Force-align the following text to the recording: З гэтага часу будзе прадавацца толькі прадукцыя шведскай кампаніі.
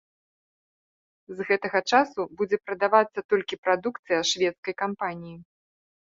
З 1.41 1.45
гэтага 1.49 1.79
часу 1.97 2.25
будзе 2.39 2.57
прадавацца 2.69 3.19
толькі 3.33 3.59
прадукцыя 3.67 4.19
шведскай 4.31 4.75
кампаніі. 4.81 5.35